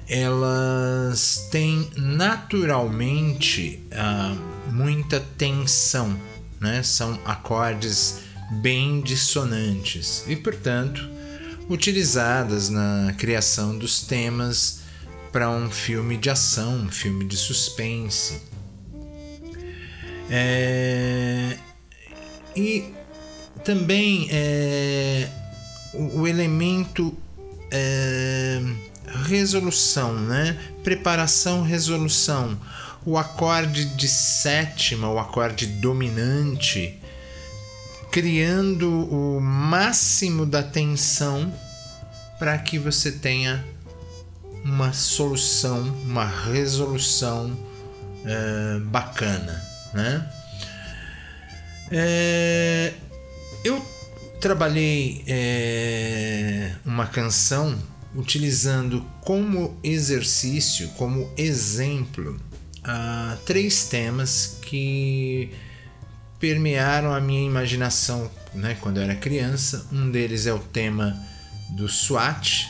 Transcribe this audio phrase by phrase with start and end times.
[0.09, 6.19] elas têm naturalmente uh, muita tensão,
[6.61, 6.83] né?
[6.83, 8.23] são acordes
[8.61, 11.09] bem dissonantes e, portanto,
[11.69, 14.81] utilizadas na criação dos temas
[15.31, 18.43] para um filme de ação, um filme de suspense.
[20.29, 21.57] É...
[22.57, 22.93] E
[23.65, 25.29] também é,
[25.95, 27.17] o, elemento
[27.71, 28.61] é,
[29.27, 30.59] resolução, né?
[30.83, 32.59] Preparação, resolução.
[33.05, 36.99] O acorde de sétima, o acorde dominante,
[38.11, 41.53] criando o máximo da tensão
[42.39, 43.65] para que você tenha
[44.65, 47.57] uma solução, uma resolução
[48.25, 50.29] é, bacana, né?
[51.91, 52.95] É,
[53.65, 53.85] eu
[54.43, 57.81] trabalhei é, uma canção
[58.13, 62.41] utilizando como exercício, como exemplo,
[62.79, 65.49] uh, três temas que
[66.41, 69.87] permearam a minha imaginação né, quando eu era criança.
[69.93, 71.17] Um deles é o tema
[71.71, 72.69] do SWAT.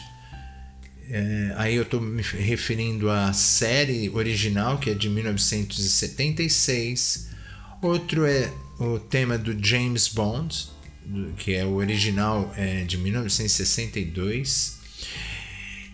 [1.09, 7.29] É, aí eu estou me referindo à série original, que é de 1976.
[7.81, 10.71] Outro é o tema do James Bond,
[11.37, 14.81] que é o original é, de 1962,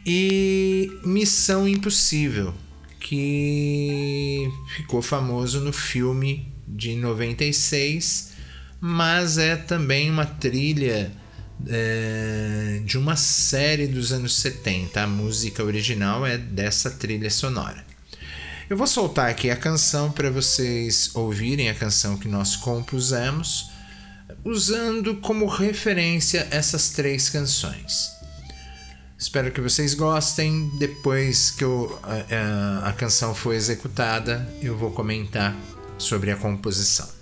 [0.04, 2.54] e Missão Impossível,
[3.00, 8.32] que ficou famoso no filme de 96,
[8.80, 11.12] mas é também uma trilha
[11.66, 15.02] é, de uma série dos anos 70.
[15.02, 17.84] A música original é dessa trilha sonora.
[18.70, 23.70] Eu vou soltar aqui a canção para vocês ouvirem a canção que nós compusemos
[24.44, 28.18] usando como referência essas três canções.
[29.18, 30.70] Espero que vocês gostem.
[30.78, 35.56] Depois que eu, a, a, a canção for executada, eu vou comentar
[35.98, 37.17] sobre a composição.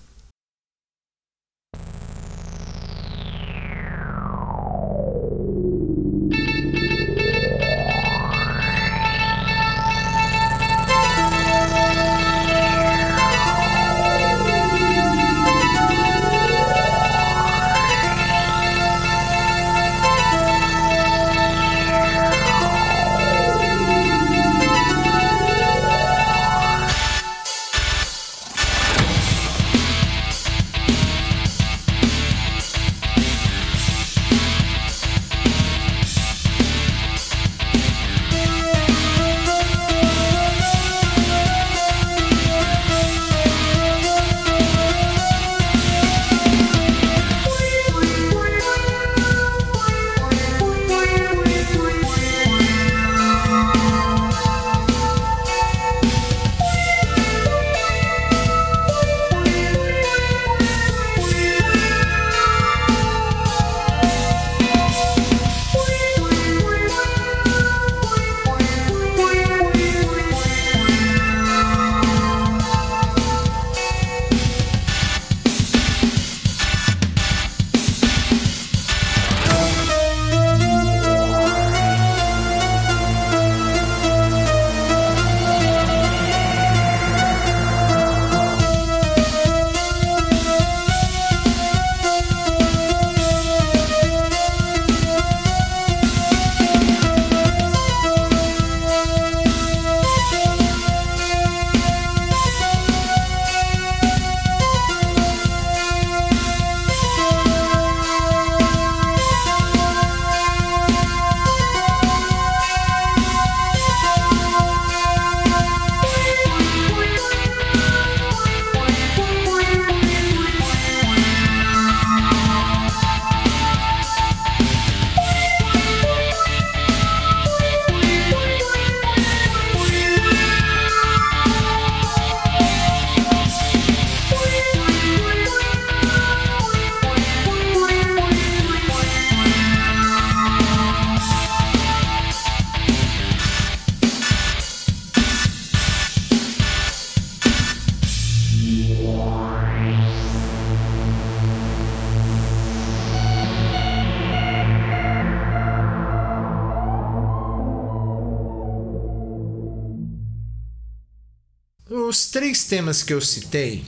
[162.07, 163.85] Os três temas que eu citei,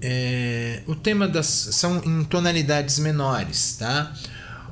[0.00, 4.14] é, o tema das são em tonalidades menores, tá?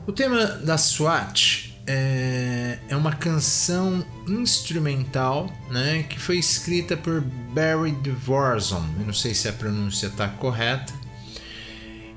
[0.07, 7.93] O tema da SWAT é, é uma canção instrumental, né, que foi escrita por Barry
[7.93, 10.95] Dvorak, eu não sei se a pronúncia está correta,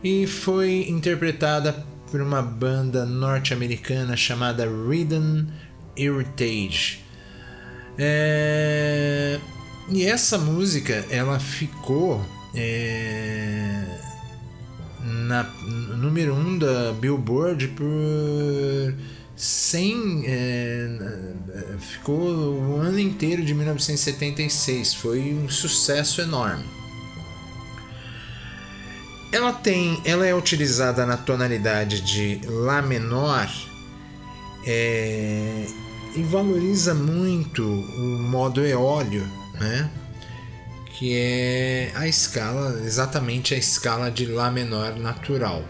[0.01, 1.73] e foi interpretada
[2.09, 5.47] por uma banda norte-americana chamada Rhythm
[5.97, 7.03] Heritage.
[7.97, 9.39] É...
[9.91, 13.83] E essa música ela ficou é...
[15.03, 15.43] na
[15.97, 18.95] número 1 um da Billboard por
[19.35, 20.89] 100 é...
[21.79, 26.65] ficou o ano inteiro de 1976 foi um sucesso enorme.
[29.31, 33.47] Ela tem ela é utilizada na tonalidade de lá menor
[34.65, 35.65] é,
[36.15, 39.25] e valoriza muito o modo eólio,
[39.59, 39.89] né?
[40.97, 45.63] Que é a escala, exatamente a escala de Lá menor natural.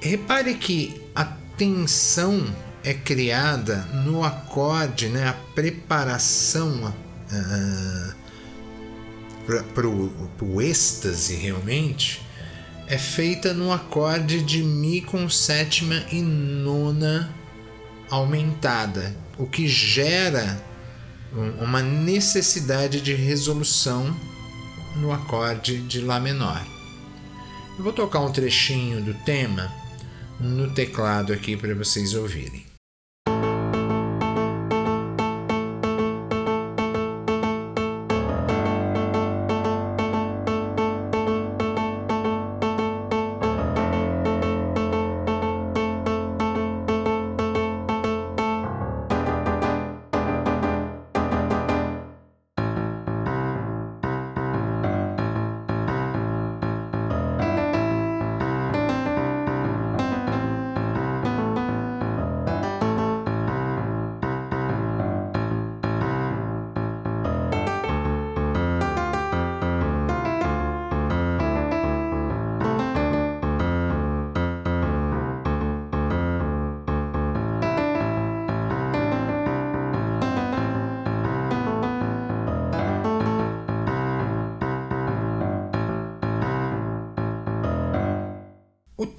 [0.00, 1.24] Repare que a
[1.56, 2.46] tensão
[2.82, 5.28] é criada no acorde, né?
[5.28, 6.94] A preparação
[7.32, 8.14] uh,
[9.74, 12.22] para o êxtase realmente
[12.86, 17.32] é feita no acorde de Mi com sétima e nona
[18.10, 20.60] aumentada, o que gera
[21.32, 24.14] uma necessidade de resolução
[24.96, 26.64] no acorde de Lá menor.
[27.78, 29.70] Eu vou tocar um trechinho do tema
[30.38, 32.69] no teclado aqui para vocês ouvirem.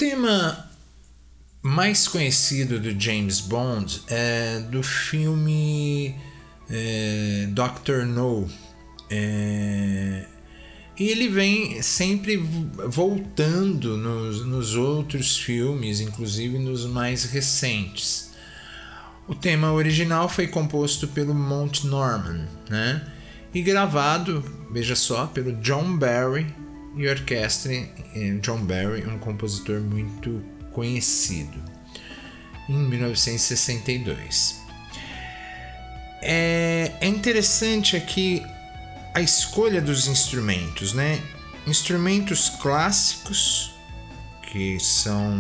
[0.02, 0.68] Tema
[1.62, 6.16] mais conhecido do James Bond é do filme
[6.68, 8.50] é, Doctor No.
[9.12, 10.26] É,
[10.98, 18.32] e ele vem sempre voltando nos, nos outros filmes, inclusive nos mais recentes.
[19.28, 23.08] O tema original foi composto pelo Mount Norman, né?
[23.54, 26.48] E gravado, veja só, pelo John Barry
[26.96, 27.72] e orquestra
[28.42, 31.62] John Barry, um compositor muito conhecido,
[32.68, 34.60] em 1962.
[36.22, 38.44] É, é interessante aqui
[39.14, 41.22] a escolha dos instrumentos, né?
[41.66, 43.74] Instrumentos clássicos
[44.44, 45.40] que são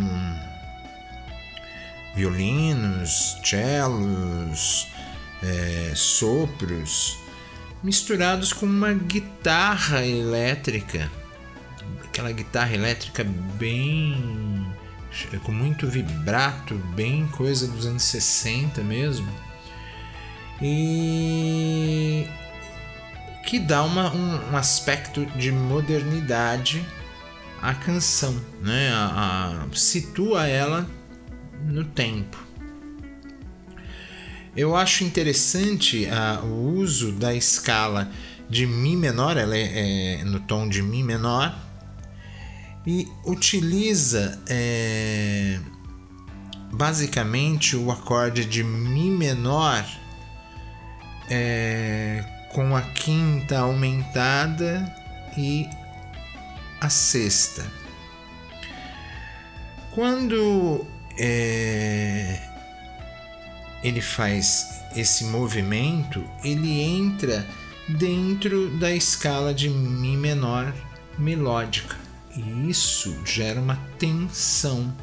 [2.15, 4.88] violinos, cellos,
[5.43, 7.17] é, sopros,
[7.84, 11.10] misturados com uma guitarra elétrica
[12.12, 14.68] aquela guitarra elétrica bem
[15.44, 19.30] com muito vibrato, bem coisa dos anos 60 mesmo.
[20.62, 22.27] E
[23.46, 26.86] que dá uma, um, um aspecto de modernidade
[27.62, 28.91] à canção, né?
[28.94, 30.88] A, a, situa ela
[31.65, 32.38] no tempo.
[34.56, 38.12] Eu acho interessante a, o uso da escala
[38.50, 41.70] de Mi menor, ela é, é no tom de Mi menor,
[42.85, 45.59] e utiliza é,
[46.71, 49.85] basicamente o acorde de Mi menor
[51.29, 54.93] é, com a quinta aumentada
[55.38, 55.67] e
[56.79, 57.65] a sexta.
[59.91, 60.85] Quando
[61.17, 62.41] é,
[63.83, 67.45] ele faz esse movimento, ele entra
[67.88, 70.73] dentro da escala de Mi menor
[71.17, 72.00] melódica.
[72.35, 74.95] E isso gera uma tensão,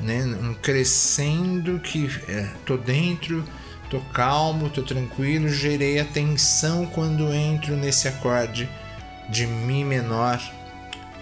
[0.00, 0.24] né?
[0.24, 3.44] um crescendo que é, tô dentro,
[3.88, 8.68] tô calmo, tô tranquilo, gerei a tensão quando entro nesse acorde
[9.30, 10.40] de Mi menor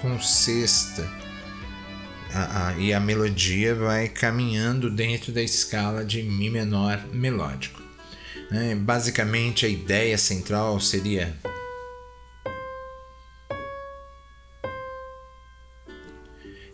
[0.00, 1.08] com sexta.
[2.34, 7.82] A, e a melodia vai caminhando dentro da escala de Mi menor melódico.
[8.50, 8.74] Né?
[8.74, 11.34] Basicamente, a ideia central seria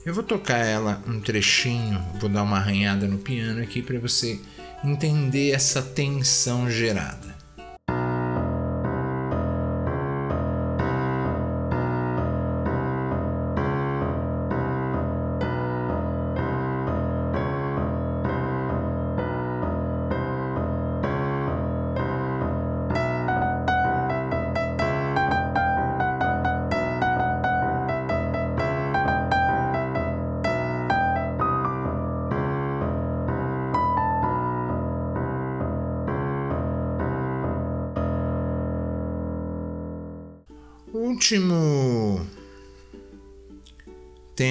[0.09, 4.41] Eu vou tocar ela um trechinho, vou dar uma arranhada no piano aqui para você
[4.83, 7.37] entender essa tensão gerada.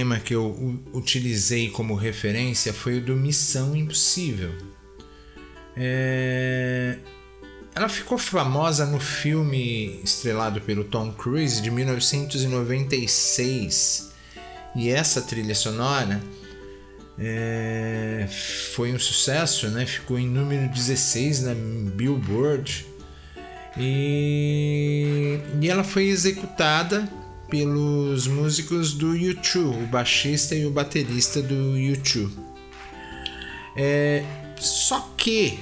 [0.07, 4.53] Tema que eu utilizei como referência foi o do Missão Impossível.
[5.75, 6.95] É...
[7.75, 14.13] Ela ficou famosa no filme estrelado pelo Tom Cruise de 1996
[14.75, 16.19] e essa trilha sonora
[17.19, 18.27] é...
[18.73, 19.85] foi um sucesso, né?
[19.85, 22.87] ficou em número 16 na Billboard
[23.77, 31.53] e, e ela foi executada pelos músicos do U2, o baixista e o baterista do
[31.73, 32.29] U2.
[33.75, 34.23] É,
[34.57, 35.59] só que,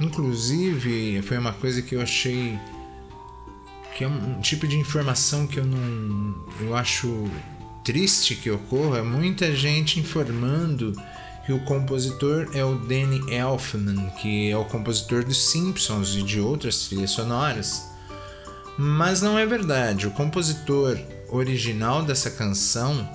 [0.00, 2.58] inclusive, foi uma coisa que eu achei
[3.96, 7.28] que é um tipo de informação que eu não eu acho
[7.82, 10.92] triste que ocorra, muita gente informando
[11.44, 16.38] que o compositor é o Danny Elfman, que é o compositor dos Simpsons e de
[16.38, 17.90] outras trilhas sonoras.
[18.78, 20.06] Mas não é verdade.
[20.06, 20.96] O compositor
[21.28, 23.08] original dessa canção,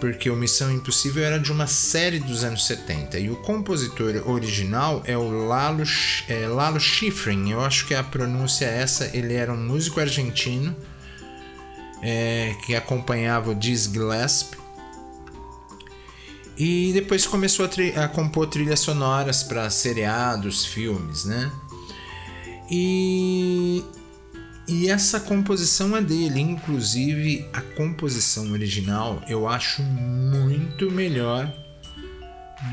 [0.00, 5.02] porque o Missão Impossível era de uma série dos anos 70, e o compositor original
[5.04, 5.82] é o Lalo,
[6.28, 10.74] é, Lalo Schifrin, eu acho que a pronúncia é essa, ele era um músico argentino
[12.00, 14.62] é, que acompanhava o Diz Gillespie
[16.56, 21.50] e depois começou a, a compor trilhas sonoras para seriados, filmes, né?
[22.70, 23.84] E,
[24.72, 31.52] e essa composição é dele, inclusive a composição original eu acho muito melhor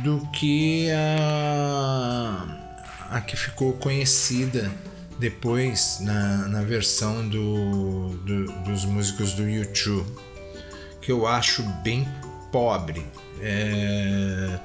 [0.01, 2.45] do que a,
[3.09, 4.71] a que ficou conhecida
[5.19, 10.09] depois na, na versão do, do, dos músicos do YouTube,
[11.01, 12.07] que eu acho bem
[12.49, 13.05] pobre,
[13.41, 14.57] é,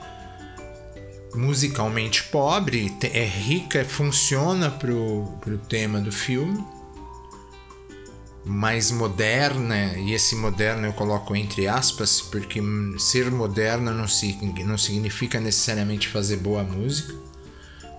[1.34, 6.64] musicalmente pobre, é rica, funciona pro, pro tema do filme,
[8.44, 12.60] mais moderna, e esse moderno eu coloco entre aspas, porque
[12.98, 14.06] ser moderna não,
[14.66, 17.14] não significa necessariamente fazer boa música,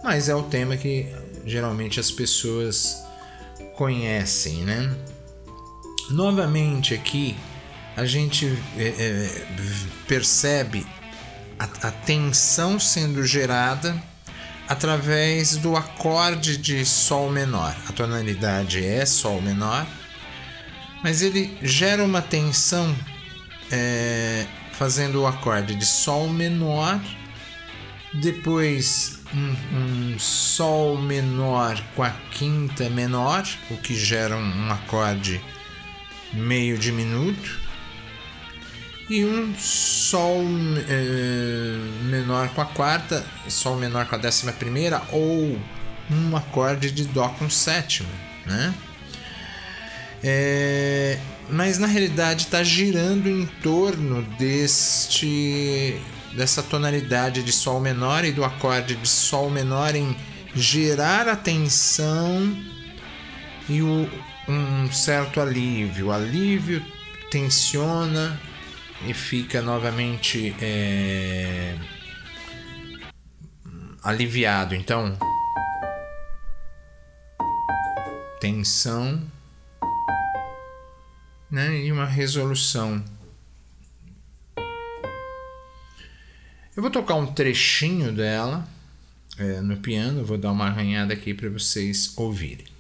[0.03, 1.07] mas é o tema que
[1.45, 3.03] geralmente as pessoas
[3.75, 4.95] conhecem, né?
[6.11, 7.35] Novamente aqui
[7.97, 8.45] a gente
[8.77, 9.47] é, é,
[10.07, 10.85] percebe
[11.57, 13.99] a, a tensão sendo gerada
[14.67, 17.75] através do acorde de Sol menor.
[17.87, 19.87] A tonalidade é Sol menor,
[21.05, 22.95] mas ele gera uma tensão
[23.71, 26.99] é, fazendo o acorde de Sol menor,
[28.11, 35.39] depois um, um, Sol menor com a quinta menor, o que gera um, um acorde
[36.33, 37.59] meio diminuto,
[39.07, 40.41] e um Sol
[40.89, 45.55] é, menor com a quarta, Sol menor com a décima primeira, ou
[46.09, 48.09] um acorde de Dó com sétima,
[48.47, 48.73] né?
[50.27, 51.19] É,
[51.51, 56.01] mas na realidade está girando em torno deste
[56.33, 60.17] dessa tonalidade de Sol menor e do acorde de Sol menor em
[60.55, 62.57] gerar atenção
[63.69, 64.09] e o,
[64.49, 66.07] um certo alívio.
[66.07, 66.83] O alívio
[67.29, 68.41] tensiona
[69.07, 71.75] e fica novamente é,
[74.03, 74.73] aliviado.
[74.73, 75.15] Então,
[78.41, 79.34] tensão
[81.55, 83.01] né, e uma resolução.
[86.75, 88.67] Eu vou tocar um trechinho dela
[89.37, 92.74] é, no piano, vou dar uma arranhada aqui para vocês ouvirem.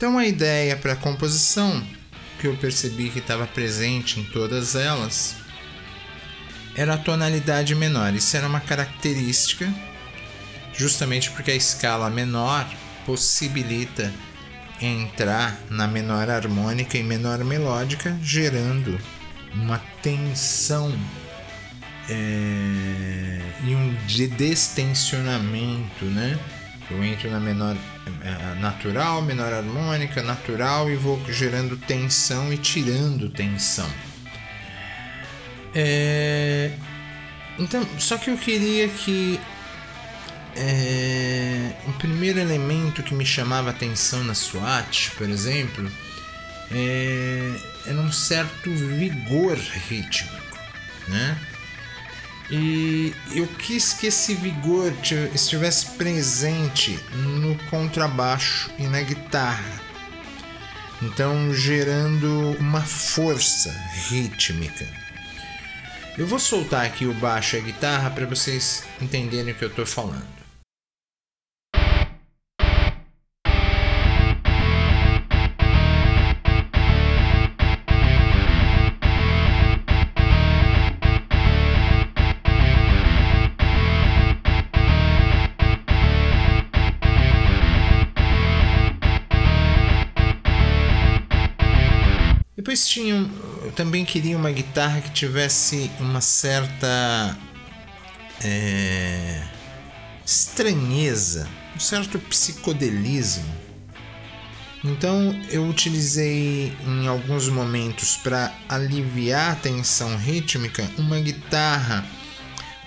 [0.00, 1.86] Então a ideia para a composição,
[2.40, 5.36] que eu percebi que estava presente em todas elas,
[6.74, 8.14] era a tonalidade menor.
[8.14, 9.70] Isso era uma característica,
[10.72, 12.66] justamente porque a escala menor
[13.04, 14.10] possibilita
[14.80, 18.98] entrar na menor harmônica e menor melódica, gerando
[19.52, 20.98] uma tensão
[22.08, 26.38] é, e um de destensionamento, né?
[26.90, 27.76] Eu entro na menor
[28.22, 33.88] é, natural, menor harmônica, natural e vou gerando tensão e tirando tensão.
[35.74, 36.72] É,
[37.58, 39.38] então, só que eu queria que
[40.56, 45.88] é, um primeiro elemento que me chamava atenção na SWAT, por exemplo,
[46.72, 47.54] é,
[47.86, 49.56] era um certo vigor
[49.88, 50.58] rítmico,
[51.08, 51.38] né?
[52.50, 54.92] E eu quis que esse vigor
[55.32, 59.80] estivesse presente no contrabaixo e na guitarra.
[61.00, 63.70] Então, gerando uma força
[64.08, 64.86] rítmica.
[66.18, 69.68] Eu vou soltar aqui o baixo e a guitarra para vocês entenderem o que eu
[69.68, 70.39] estou falando.
[92.70, 93.28] Depois tinha,
[93.64, 97.36] eu também queria uma guitarra que tivesse uma certa
[98.44, 99.42] é,
[100.24, 103.52] estranheza, um certo psicodelismo.
[104.84, 112.06] Então eu utilizei em alguns momentos para aliviar a tensão rítmica uma guitarra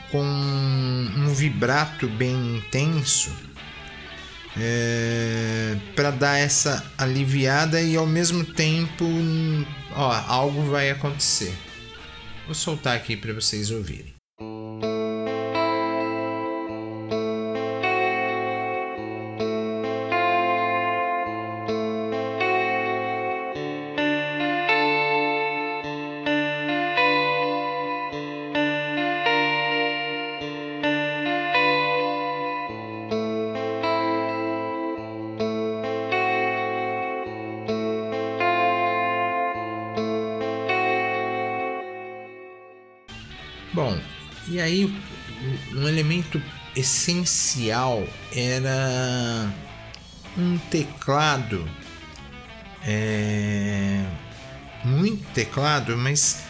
[0.10, 3.53] com um vibrato bem intenso
[4.58, 9.06] é, para dar essa aliviada e ao mesmo tempo,
[9.96, 11.54] ó, algo vai acontecer.
[12.46, 14.14] Vou soltar aqui para vocês ouvirem.
[46.76, 49.54] Essencial era
[50.38, 51.70] um teclado,
[52.86, 54.04] é,
[54.84, 56.44] muito teclado, mas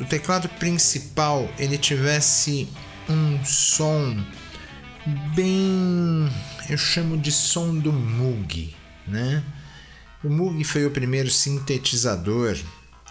[0.00, 2.68] o teclado principal ele tivesse
[3.08, 4.24] um som
[5.34, 6.30] bem,
[6.68, 8.74] eu chamo de som do Moog,
[9.06, 9.42] né?
[10.22, 12.58] O Moog foi o primeiro sintetizador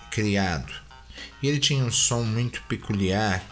[0.09, 0.73] criado
[1.41, 3.43] e ele tinha um som muito peculiar.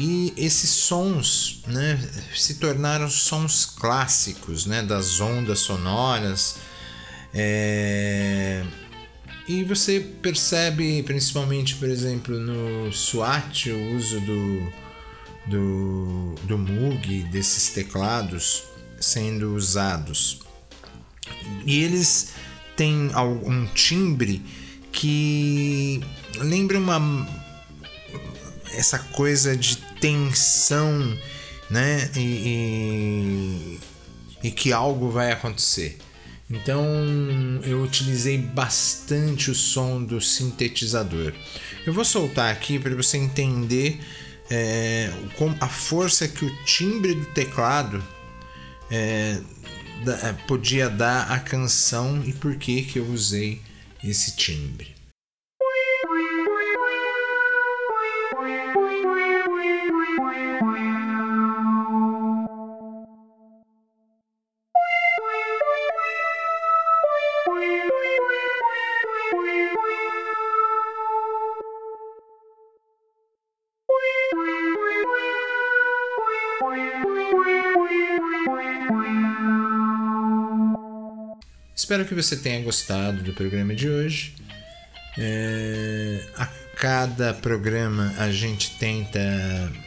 [0.00, 1.98] E esses sons né,
[2.32, 6.54] se tornaram sons clássicos né, das ondas sonoras.
[7.34, 8.64] É...
[9.48, 14.72] E você percebe, principalmente, por exemplo, no SWAT, o uso do,
[15.48, 18.62] do, do Moog, desses teclados
[19.00, 20.42] sendo usados.
[21.66, 22.34] E eles
[22.76, 24.44] têm algum timbre
[24.92, 26.00] que
[26.36, 27.00] lembra uma
[28.72, 31.16] essa coisa de tensão,
[31.70, 32.10] né?
[32.16, 33.78] E,
[34.42, 35.98] e, e, que algo vai acontecer.
[36.50, 36.84] Então
[37.64, 41.34] eu utilizei bastante o som do sintetizador.
[41.86, 44.00] Eu vou soltar aqui para você entender
[44.50, 45.10] é,
[45.60, 48.02] a força que o timbre do teclado
[48.90, 49.40] é,
[50.04, 53.60] da, podia dar à canção e por que, que eu usei
[54.02, 54.97] esse timbre.
[81.74, 84.34] Espero que você tenha gostado do programa de hoje.
[85.16, 89.20] É, a cada programa a gente tenta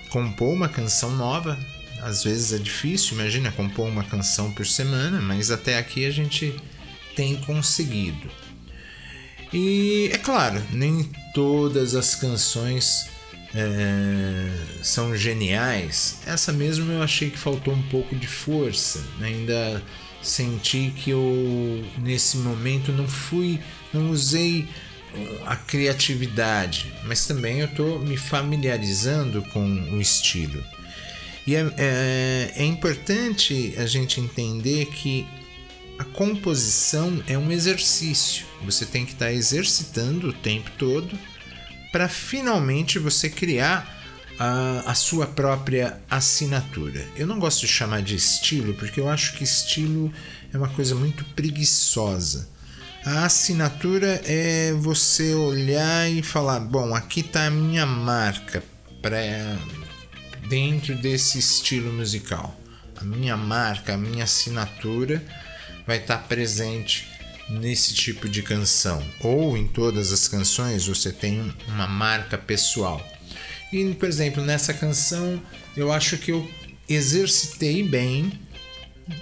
[0.09, 1.59] compor uma canção nova.
[2.01, 6.59] Às vezes é difícil, imagina compor uma canção por semana, mas até aqui a gente
[7.15, 8.29] tem conseguido.
[9.53, 13.09] E é claro, nem todas as canções
[13.55, 14.49] é,
[14.81, 16.19] são geniais.
[16.25, 19.81] Essa mesmo eu achei que faltou um pouco de força, ainda
[20.21, 23.59] senti que eu nesse momento não fui,
[23.93, 24.67] não usei
[25.45, 30.63] a criatividade, mas também eu estou me familiarizando com o estilo.
[31.45, 35.27] E é, é, é importante a gente entender que
[35.97, 38.45] a composição é um exercício.
[38.63, 41.17] Você tem que estar tá exercitando o tempo todo
[41.91, 44.01] para finalmente você criar
[44.39, 47.05] a, a, sua própria assinatura.
[47.15, 50.11] Eu não gosto de chamar de estilo porque eu acho que estilo
[50.53, 52.49] é uma coisa muito preguiçosa.
[53.05, 58.63] A assinatura é você olhar e falar: bom, aqui está a minha marca
[59.01, 59.19] para
[60.47, 62.59] dentro desse estilo musical.
[62.95, 65.23] A minha marca, a minha assinatura
[65.87, 67.10] vai estar tá presente
[67.59, 69.03] nesse tipo de canção.
[69.19, 73.05] Ou em todas as canções você tem uma marca pessoal.
[73.71, 75.41] E, por exemplo, nessa canção
[75.75, 76.49] eu acho que eu
[76.87, 78.31] exercitei bem,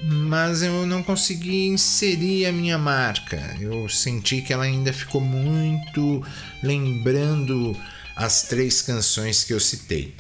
[0.03, 3.55] mas eu não consegui inserir a minha marca.
[3.59, 6.23] Eu senti que ela ainda ficou muito
[6.61, 7.75] lembrando
[8.15, 10.15] as três canções que eu citei.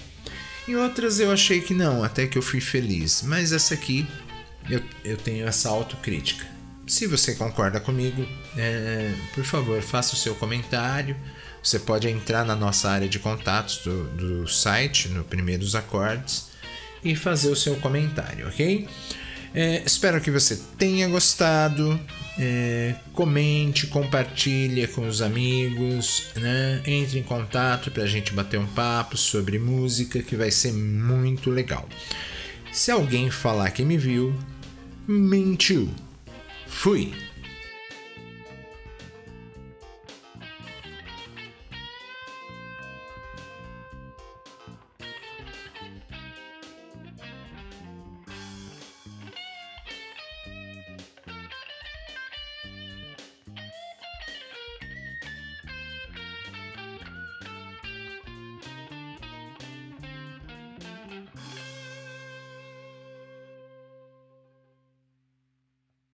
[0.67, 4.07] Em outras eu achei que não, até que eu fui feliz, mas essa aqui
[4.69, 6.58] eu, eu tenho essa autocrítica.
[6.89, 11.15] Se você concorda comigo, é, por favor, faça o seu comentário.
[11.61, 16.47] Você pode entrar na nossa área de contatos do, do site, no Primeiros Acordes,
[17.03, 18.87] e fazer o seu comentário, ok?
[19.53, 21.99] É, espero que você tenha gostado.
[22.39, 26.81] É, comente, compartilhe com os amigos, né?
[26.87, 31.51] entre em contato para a gente bater um papo sobre música que vai ser muito
[31.51, 31.87] legal.
[32.71, 34.33] Se alguém falar que me viu,
[35.07, 35.93] mentiu.
[36.69, 37.28] Fui!